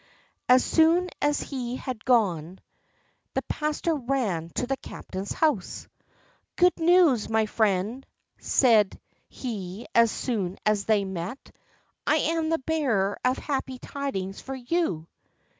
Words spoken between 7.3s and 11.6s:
friend," said he as soon as they met